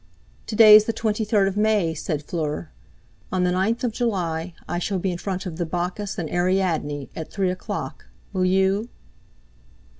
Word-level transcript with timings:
"To 0.47 0.55
day's 0.55 0.85
the 0.85 0.93
twenty 0.93 1.23
third 1.23 1.47
of 1.47 1.55
May," 1.55 1.93
said 1.93 2.23
Fleur; 2.23 2.71
"on 3.31 3.43
the 3.43 3.51
ninth 3.51 3.83
of 3.83 3.91
July 3.91 4.55
I 4.67 4.79
shall 4.79 4.97
be 4.97 5.11
in 5.11 5.19
front 5.19 5.45
of 5.45 5.57
the 5.57 5.65
'Bacchus 5.67 6.17
and 6.17 6.27
Ariadne' 6.27 7.09
at 7.15 7.31
three 7.31 7.51
o'clock; 7.51 8.07
will 8.33 8.43
you?" 8.45 8.89